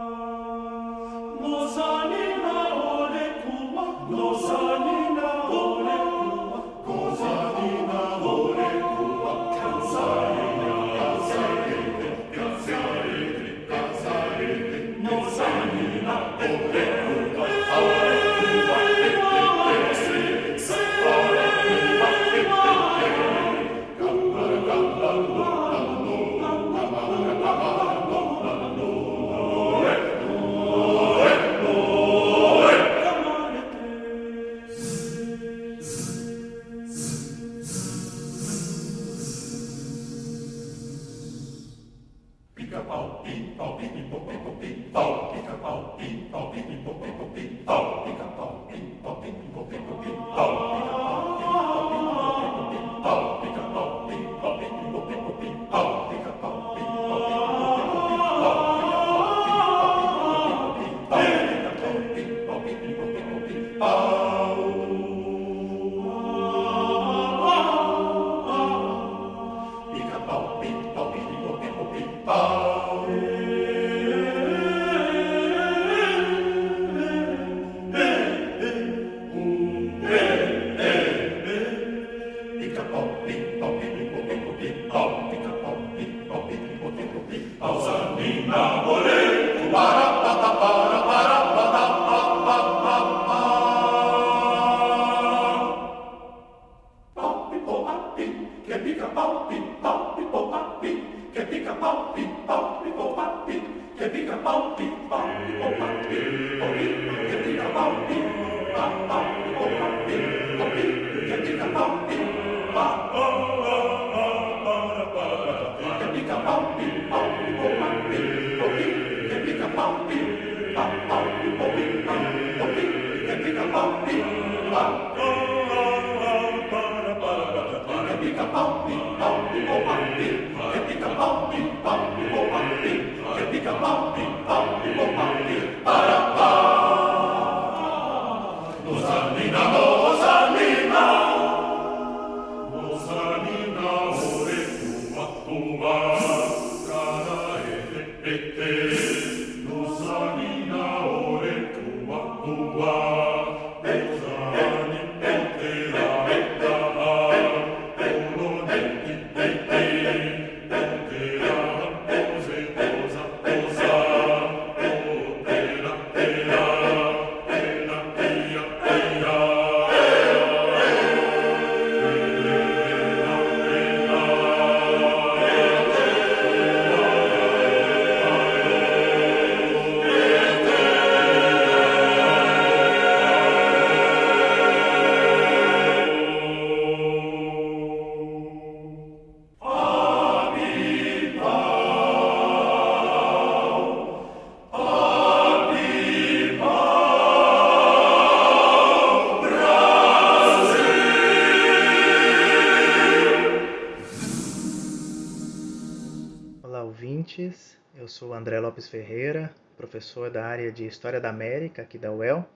[208.88, 212.48] Ferreira, professor da área de História da América aqui da UEL,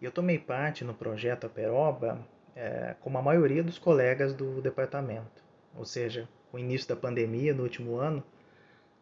[0.00, 2.24] e eu tomei parte no projeto Aperoba
[2.54, 5.42] é, como a maioria dos colegas do departamento.
[5.74, 8.22] Ou seja, o início da pandemia no último ano,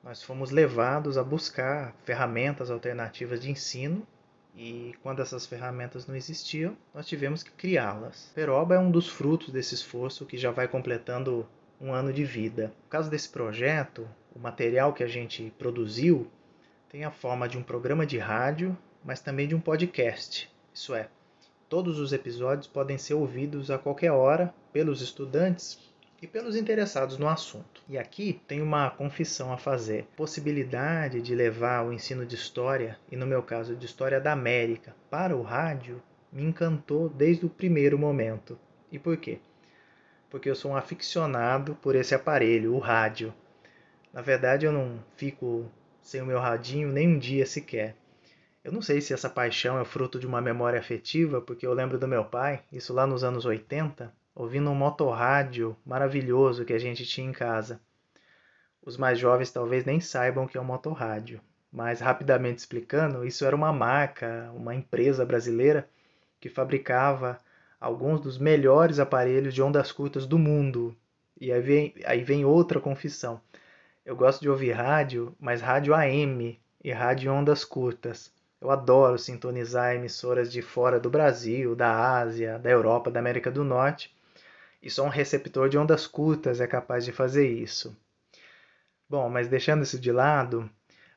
[0.02, 4.06] nós fomos levados a buscar ferramentas alternativas de ensino
[4.54, 8.30] e quando essas ferramentas não existiam, nós tivemos que criá-las.
[8.34, 11.46] Peroba é um dos frutos desse esforço que já vai completando
[11.80, 12.72] um ano de vida.
[12.84, 16.30] No caso desse projeto, o material que a gente produziu
[16.96, 18.74] tem a forma de um programa de rádio,
[19.04, 20.50] mas também de um podcast.
[20.72, 21.10] Isso é,
[21.68, 25.78] todos os episódios podem ser ouvidos a qualquer hora pelos estudantes
[26.22, 27.82] e pelos interessados no assunto.
[27.86, 30.08] E aqui tem uma confissão a fazer.
[30.16, 34.96] Possibilidade de levar o ensino de história, e no meu caso de história da América,
[35.10, 38.58] para o rádio me encantou desde o primeiro momento.
[38.90, 39.38] E por quê?
[40.30, 43.34] Porque eu sou um aficionado por esse aparelho, o rádio.
[44.14, 45.70] Na verdade, eu não fico
[46.06, 47.96] sem o meu radinho nem um dia sequer.
[48.62, 51.98] Eu não sei se essa paixão é fruto de uma memória afetiva, porque eu lembro
[51.98, 57.04] do meu pai, isso lá nos anos 80, ouvindo um motorrádio maravilhoso que a gente
[57.04, 57.80] tinha em casa.
[58.80, 61.40] Os mais jovens talvez nem saibam o que é um motorrádio,
[61.72, 65.88] mas rapidamente explicando, isso era uma marca, uma empresa brasileira
[66.40, 67.36] que fabricava
[67.80, 70.96] alguns dos melhores aparelhos de ondas curtas do mundo.
[71.40, 73.40] E aí vem, aí vem outra confissão.
[74.06, 78.32] Eu gosto de ouvir rádio, mas rádio AM e rádio ondas curtas.
[78.60, 83.64] Eu adoro sintonizar emissoras de fora do Brasil, da Ásia, da Europa, da América do
[83.64, 84.16] Norte.
[84.80, 87.98] E só um receptor de ondas curtas é capaz de fazer isso.
[89.08, 90.70] Bom, mas deixando isso de lado,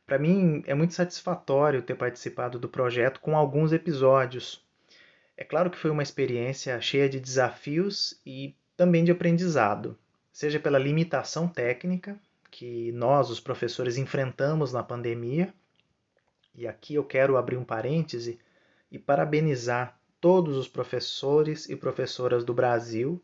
[0.04, 4.66] para mim é muito satisfatório ter participado do projeto com alguns episódios.
[5.38, 9.96] É claro que foi uma experiência cheia de desafios e também de aprendizado,
[10.34, 12.20] seja pela limitação técnica,
[12.60, 15.54] que nós, os professores, enfrentamos na pandemia.
[16.54, 18.38] E aqui eu quero abrir um parêntese
[18.92, 23.24] e parabenizar todos os professores e professoras do Brasil,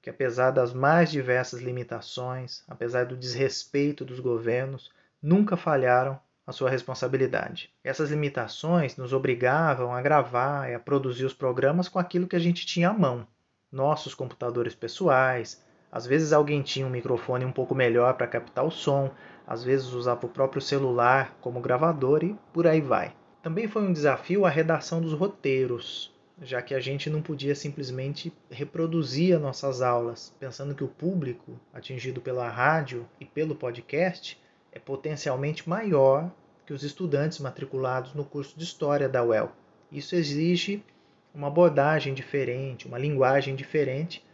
[0.00, 6.16] que apesar das mais diversas limitações, apesar do desrespeito dos governos, nunca falharam
[6.46, 7.74] a sua responsabilidade.
[7.82, 12.38] Essas limitações nos obrigavam a gravar e a produzir os programas com aquilo que a
[12.40, 13.26] gente tinha à mão.
[13.72, 15.60] Nossos computadores pessoais,
[15.90, 19.10] às vezes alguém tinha um microfone um pouco melhor para captar o som,
[19.46, 23.14] às vezes usava o próprio celular como gravador e por aí vai.
[23.42, 26.12] Também foi um desafio a redação dos roteiros,
[26.42, 31.58] já que a gente não podia simplesmente reproduzir as nossas aulas, pensando que o público
[31.72, 34.38] atingido pela rádio e pelo podcast
[34.72, 36.30] é potencialmente maior
[36.66, 39.52] que os estudantes matriculados no curso de História da UEL.
[39.90, 40.82] Isso exige
[41.32, 44.25] uma abordagem diferente, uma linguagem diferente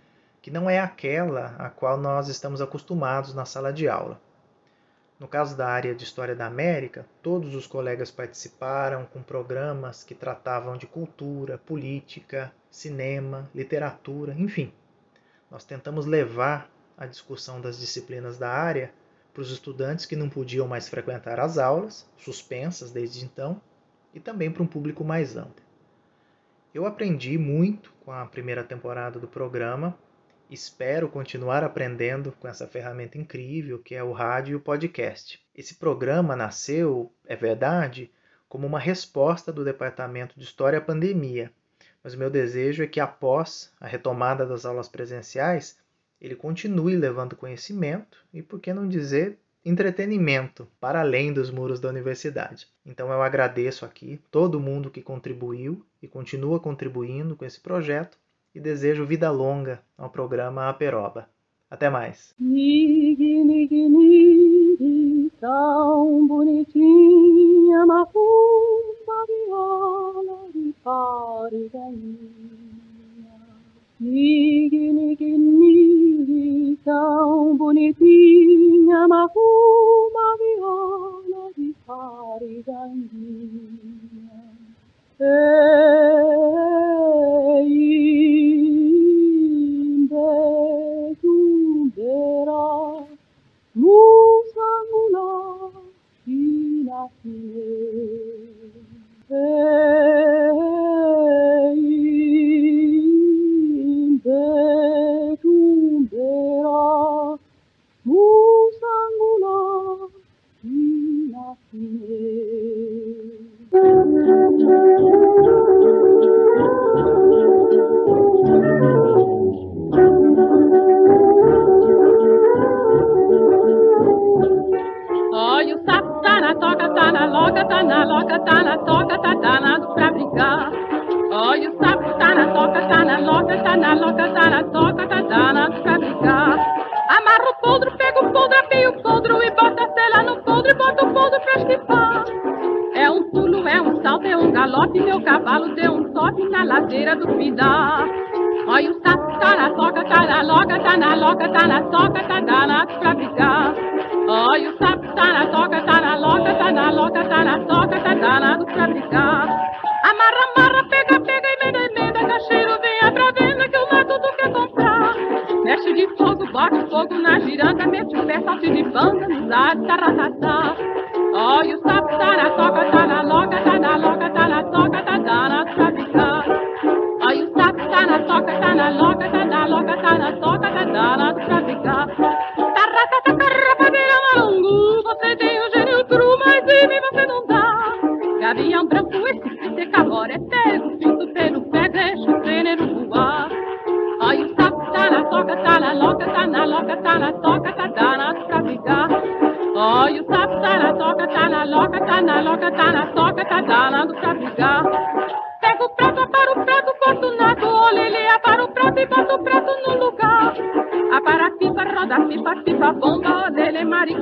[0.43, 4.20] que não é aquela a qual nós estamos acostumados na sala de aula.
[5.18, 10.16] No caso da área de História da América, todos os colegas participaram com programas que
[10.16, 14.72] tratavam de cultura, política, cinema, literatura, enfim.
[15.49, 16.68] Nós tentamos levar
[16.99, 18.93] a discussão das disciplinas da área
[19.32, 23.61] para os estudantes que não podiam mais frequentar as aulas, suspensas desde então,
[24.12, 25.62] e também para um público mais amplo.
[26.74, 29.97] Eu aprendi muito com a primeira temporada do programa,
[30.51, 35.40] espero continuar aprendendo com essa ferramenta incrível que é o rádio e o podcast.
[35.55, 38.11] Esse programa nasceu, é verdade,
[38.49, 41.51] como uma resposta do Departamento de História à pandemia,
[42.03, 45.78] mas o meu desejo é que após a retomada das aulas presenciais,
[46.20, 51.88] ele continue levando conhecimento e, por que não dizer, entretenimento para além dos muros da
[51.88, 52.66] universidade.
[52.84, 58.18] Então eu agradeço aqui todo mundo que contribuiu e continua contribuindo com esse projeto
[58.55, 61.26] e desejo vida longa ao programa Aperoba.
[61.70, 62.34] Até mais.
[62.38, 70.74] Nig, nig, nig, tão bonitinha, macumba, viola de
[74.00, 84.53] Nig, nig, nig, tão bonitinha, marruma viola de parigandinha.
[85.20, 87.91] Ei,
[97.24, 98.82] Amen.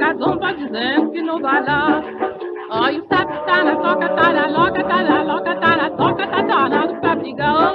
[0.00, 2.02] Marica zomba, dizendo que não vai lá.
[2.70, 6.26] Olha o sapo tá na toca, tá na loca, tá na loca, tá na toca,
[6.26, 7.74] tá danado pra brigar.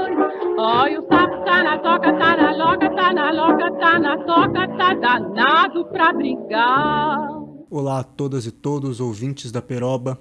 [0.57, 4.93] Olha o sapo tá na toca, tá na loca, tá na loca, tá toca, tá
[4.93, 7.29] danado pra brigar.
[7.69, 10.17] Olá a todas e todos, ouvintes da Peroba.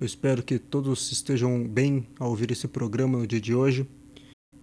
[0.00, 3.88] Eu espero que todos estejam bem ao ouvir esse programa no dia de hoje.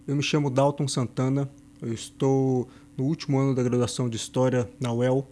[0.07, 1.49] Eu me chamo Dalton Santana,
[1.81, 2.67] eu estou
[2.97, 5.27] no último ano da graduação de História na UEL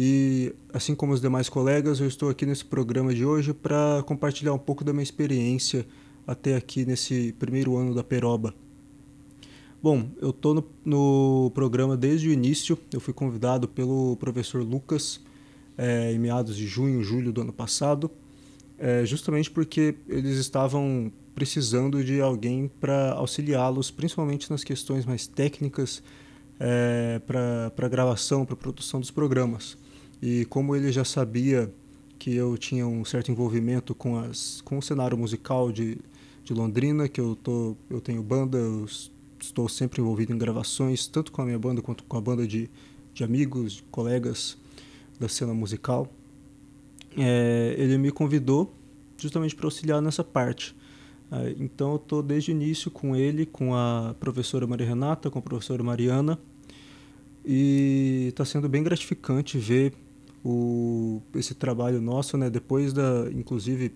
[0.00, 4.54] e, assim como os demais colegas, eu estou aqui nesse programa de hoje para compartilhar
[4.54, 5.84] um pouco da minha experiência
[6.24, 8.54] até aqui nesse primeiro ano da Peroba.
[9.82, 15.20] Bom, eu estou no, no, programa desde o início, eu fui convidado pelo professor Lucas
[15.76, 18.08] é, em meados de junho, julho do ano passado,
[18.78, 26.04] é, justamente porque eles estavam precisando de alguém para auxiliá-los, principalmente nas questões mais técnicas,
[26.60, 29.76] é, para gravação, para produção dos programas.
[30.20, 31.72] E como ele já sabia
[32.18, 35.98] que eu tinha um certo envolvimento com, as, com o cenário musical de,
[36.44, 38.86] de Londrina, que eu, tô, eu tenho banda, eu
[39.40, 42.68] estou sempre envolvido em gravações, tanto com a minha banda quanto com a banda de,
[43.14, 44.58] de amigos, de colegas
[45.18, 46.12] da cena musical.
[47.16, 48.74] É, ele me convidou
[49.16, 50.74] justamente para auxiliar nessa parte.
[51.30, 55.38] É, então eu estou desde o início com ele, com a professora Maria Renata, com
[55.38, 56.38] a professora Mariana,
[57.44, 59.94] e está sendo bem gratificante ver
[60.50, 62.48] o, esse trabalho nosso, né?
[62.48, 63.92] Depois da, inclusive,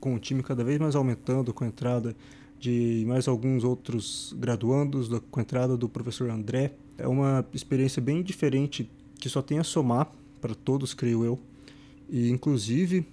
[0.00, 2.16] com o time cada vez mais aumentando, com a entrada
[2.58, 6.72] de mais alguns outros graduandos, com a entrada do professor André.
[6.98, 8.90] É uma experiência bem diferente
[9.20, 11.38] que só tem a somar para todos, creio eu.
[12.08, 13.06] E, inclusive,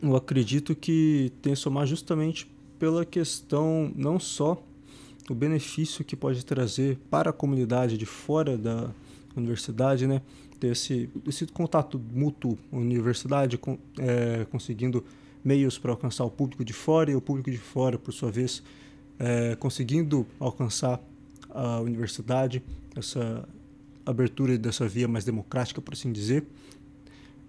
[0.00, 2.48] eu acredito que tem a somar justamente
[2.78, 4.62] pela questão não só
[5.28, 8.90] o benefício que pode trazer para a comunidade de fora da
[9.36, 10.22] universidade, né?
[10.58, 15.04] Ter esse, esse contato mútuo, universidade com, é, conseguindo
[15.44, 18.62] meios para alcançar o público de fora e o público de fora, por sua vez,
[19.18, 21.00] é, conseguindo alcançar
[21.50, 22.62] a universidade,
[22.94, 23.48] essa
[24.04, 26.44] abertura dessa via mais democrática, por assim dizer.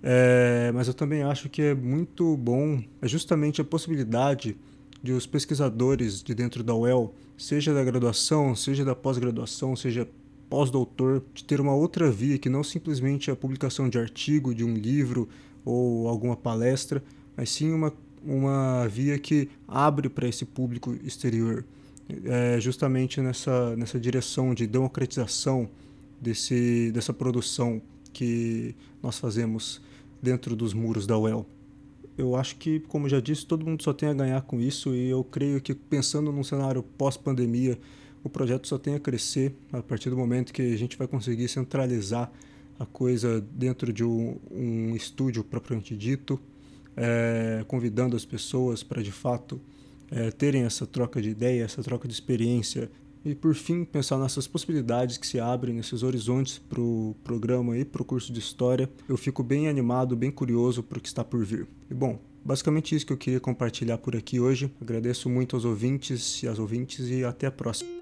[0.01, 4.55] É, mas eu também acho que é muito bom, é justamente a possibilidade
[5.01, 10.07] de os pesquisadores de dentro da UEL, seja da graduação, seja da pós-graduação, seja
[10.49, 14.73] pós-doutor, de ter uma outra via que não simplesmente a publicação de artigo, de um
[14.73, 15.27] livro
[15.65, 17.03] ou alguma palestra,
[17.35, 17.93] mas sim uma,
[18.23, 21.65] uma via que abre para esse público exterior,
[22.25, 25.69] é, justamente nessa, nessa direção de democratização
[26.21, 27.81] desse, dessa produção
[28.13, 28.73] que
[29.03, 29.81] nós fazemos
[30.21, 31.45] dentro dos muros da UEL.
[32.17, 35.09] Eu acho que, como já disse, todo mundo só tem a ganhar com isso e
[35.09, 37.77] eu creio que pensando num cenário pós-pandemia,
[38.27, 41.47] o projeto só tem a crescer a partir do momento que a gente vai conseguir
[41.47, 42.31] centralizar
[42.79, 46.39] a coisa dentro de um, um estúdio propriamente dito,
[46.95, 49.59] é, convidando as pessoas para de fato
[50.11, 52.89] é, terem essa troca de ideia, essa troca de experiência
[53.25, 57.83] e por fim pensar nessas possibilidades que se abrem, nesses horizontes para o programa e
[57.83, 58.89] para o curso de História.
[59.07, 61.67] Eu fico bem animado, bem curioso para o que está por vir.
[61.89, 64.71] E bom, basicamente isso que eu queria compartilhar por aqui hoje.
[64.81, 67.96] Agradeço muito aos ouvintes e às ouvintes e até a próxima.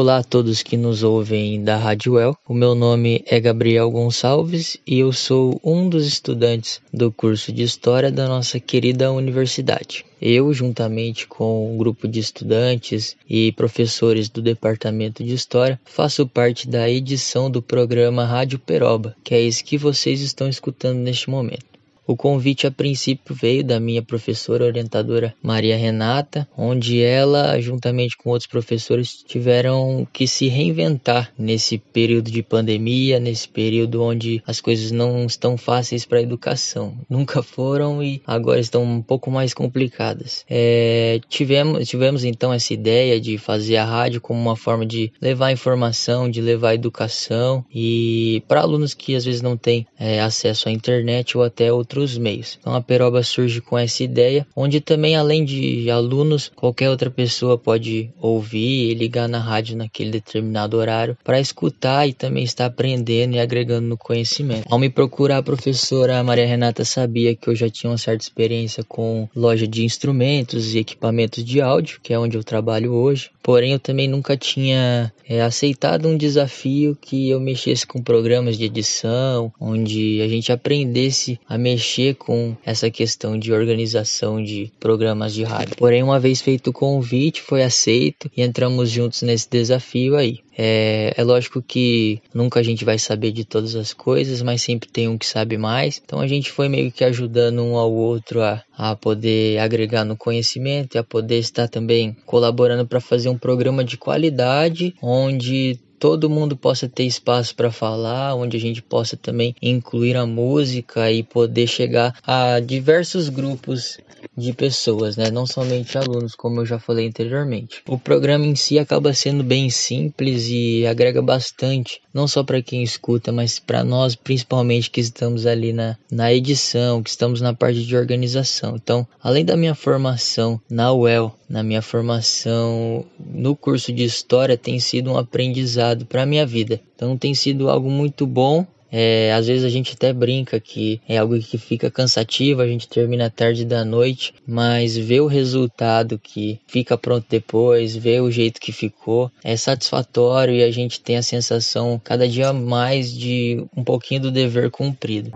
[0.00, 2.34] Olá a todos que nos ouvem da Rádio El.
[2.48, 7.64] O meu nome é Gabriel Gonçalves e eu sou um dos estudantes do curso de
[7.64, 10.06] História da nossa querida universidade.
[10.18, 16.66] Eu, juntamente com um grupo de estudantes e professores do Departamento de História, faço parte
[16.66, 21.66] da edição do programa Rádio Peroba, que é esse que vocês estão escutando neste momento.
[22.10, 28.30] O convite a princípio veio da minha professora orientadora Maria Renata, onde ela, juntamente com
[28.30, 34.90] outros professores, tiveram que se reinventar nesse período de pandemia, nesse período onde as coisas
[34.90, 36.98] não estão fáceis para a educação.
[37.08, 40.44] Nunca foram e agora estão um pouco mais complicadas.
[40.50, 45.52] É, tivemos, tivemos então essa ideia de fazer a rádio como uma forma de levar
[45.52, 50.72] informação, de levar educação e para alunos que às vezes não têm é, acesso à
[50.72, 52.58] internet ou até outros outros meios.
[52.60, 57.56] Então a Peroba surge com essa ideia, onde também além de alunos, qualquer outra pessoa
[57.58, 63.34] pode ouvir e ligar na rádio naquele determinado horário para escutar e também estar aprendendo
[63.34, 64.66] e agregando no conhecimento.
[64.70, 68.82] Ao me procurar a professora Maria Renata sabia que eu já tinha uma certa experiência
[68.84, 73.30] com loja de instrumentos e equipamentos de áudio, que é onde eu trabalho hoje.
[73.42, 78.64] Porém, eu também nunca tinha é, aceitado um desafio que eu mexesse com programas de
[78.64, 85.34] edição, onde a gente aprendesse a mexer mexer com essa questão de organização de programas
[85.34, 85.74] de rádio.
[85.76, 90.38] Porém, uma vez feito o convite, foi aceito e entramos juntos nesse desafio aí.
[90.56, 94.88] É, é, lógico que nunca a gente vai saber de todas as coisas, mas sempre
[94.88, 96.00] tem um que sabe mais.
[96.04, 100.16] Então a gente foi meio que ajudando um ao outro a, a poder agregar no
[100.16, 106.30] conhecimento e a poder estar também colaborando para fazer um programa de qualidade onde todo
[106.30, 111.22] mundo possa ter espaço para falar, onde a gente possa também incluir a música e
[111.22, 113.98] poder chegar a diversos grupos
[114.36, 115.30] de pessoas, né?
[115.30, 117.82] Não somente alunos, como eu já falei anteriormente.
[117.86, 122.82] O programa em si acaba sendo bem simples e agrega bastante, não só para quem
[122.82, 127.84] escuta, mas para nós, principalmente que estamos ali na, na edição, que estamos na parte
[127.84, 128.76] de organização.
[128.76, 134.78] Então, além da minha formação na UEL, na minha formação no curso de história, tem
[134.80, 136.80] sido um aprendizado para minha vida.
[136.94, 141.18] Então, tem sido algo muito bom É, às vezes a gente até brinca que é
[141.18, 146.60] algo que fica cansativo, a gente termina tarde da noite, mas ver o resultado que
[146.66, 151.22] fica pronto depois, ver o jeito que ficou, é satisfatório e a gente tem a
[151.22, 155.30] sensação cada dia mais de um pouquinho do dever cumprido.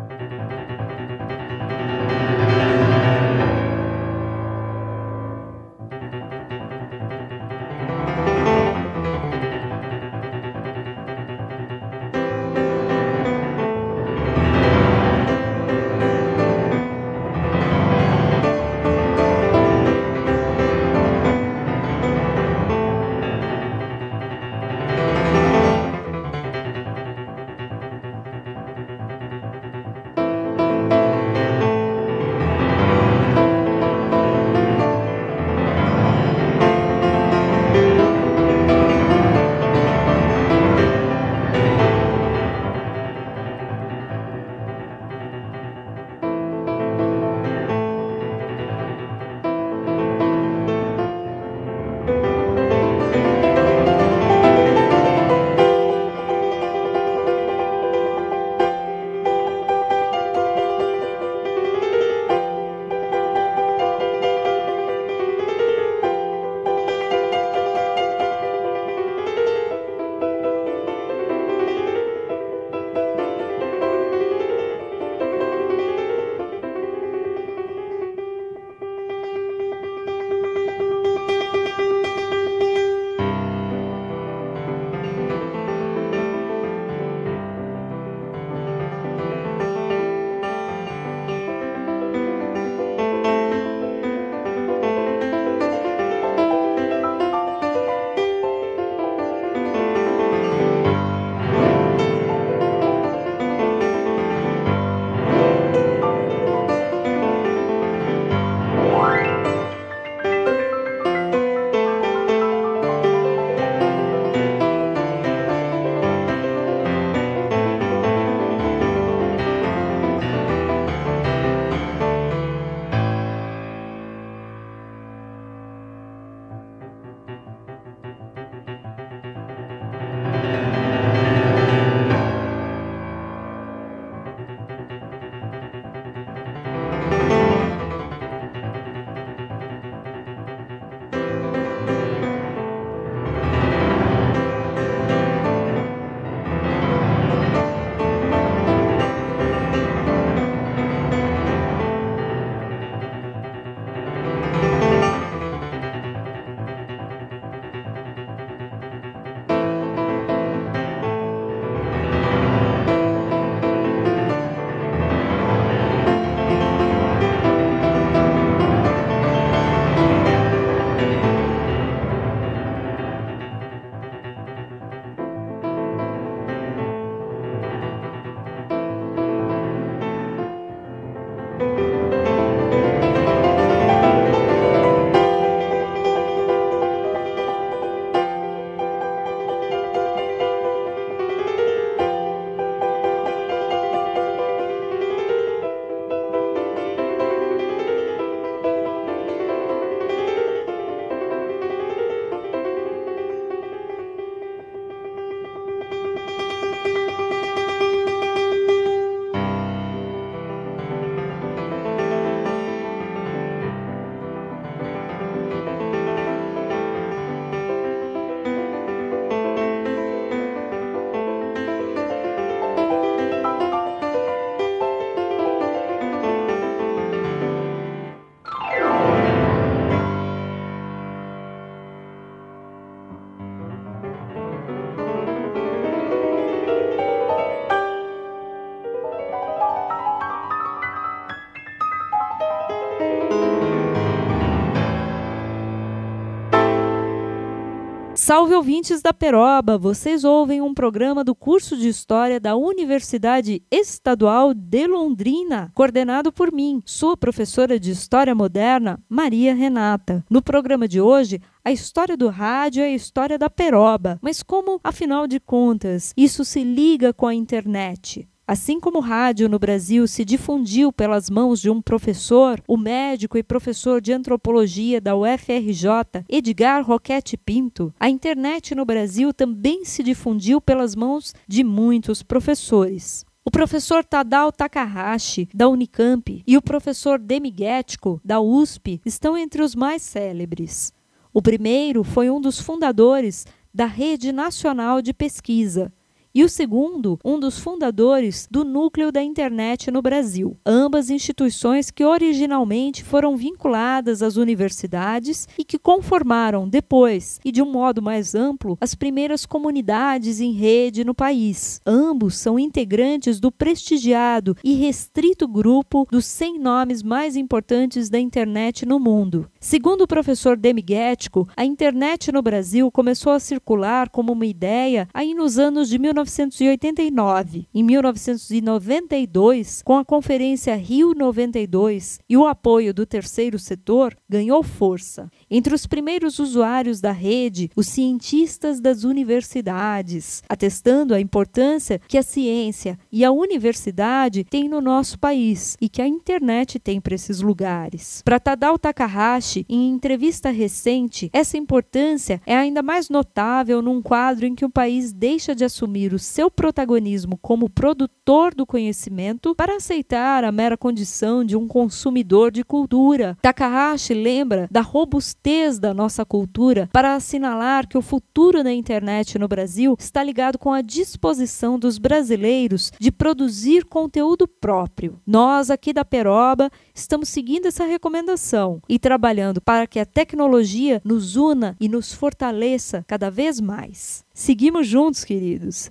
[248.26, 249.76] Salve ouvintes da Peroba!
[249.76, 256.50] Vocês ouvem um programa do curso de História da Universidade Estadual de Londrina, coordenado por
[256.50, 260.24] mim, sua professora de História Moderna, Maria Renata.
[260.30, 264.80] No programa de hoje, a história do rádio é a história da Peroba, mas como,
[264.82, 268.26] afinal de contas, isso se liga com a internet?
[268.46, 273.38] Assim como o rádio no Brasil se difundiu pelas mãos de um professor, o médico
[273.38, 280.02] e professor de antropologia da UFRJ, Edgar Roquete Pinto, a internet no Brasil também se
[280.02, 283.24] difundiu pelas mãos de muitos professores.
[283.42, 289.62] O professor Tadao Takahashi, da Unicamp, e o professor Demi Getko, da USP, estão entre
[289.62, 290.92] os mais célebres.
[291.32, 295.90] O primeiro foi um dos fundadores da Rede Nacional de Pesquisa,
[296.34, 300.56] e o segundo, um dos fundadores do Núcleo da Internet no Brasil.
[300.66, 307.70] Ambas instituições que originalmente foram vinculadas às universidades e que conformaram depois, e de um
[307.70, 311.80] modo mais amplo, as primeiras comunidades em rede no país.
[311.86, 318.84] Ambos são integrantes do prestigiado e restrito grupo dos 100 nomes mais importantes da internet
[318.84, 319.48] no mundo.
[319.60, 325.08] Segundo o professor Demi Getko, a internet no Brasil começou a circular como uma ideia
[325.14, 327.66] aí nos anos de 19 1989.
[327.74, 335.30] Em 1992, com a Conferência Rio 92 e o apoio do terceiro setor, ganhou força.
[335.50, 342.22] Entre os primeiros usuários da rede, os cientistas das universidades, atestando a importância que a
[342.22, 347.40] ciência e a universidade têm no nosso país e que a internet tem para esses
[347.40, 348.22] lugares.
[348.24, 354.54] Para Tadao Takahashi, em entrevista recente, essa importância é ainda mais notável num quadro em
[354.54, 358.08] que o país deixa de assumir o seu protagonismo como produtor
[358.56, 363.36] do conhecimento para aceitar a mera condição de um consumidor de cultura.
[363.42, 369.46] Takahashi lembra da robustez da nossa cultura para assinalar que o futuro da internet no
[369.46, 375.20] Brasil está ligado com a disposição dos brasileiros de produzir conteúdo próprio.
[375.26, 381.36] Nós aqui da Peroba estamos seguindo essa recomendação e trabalhando para que a tecnologia nos
[381.36, 384.24] una e nos fortaleça cada vez mais.
[384.32, 385.90] Seguimos juntos, queridos.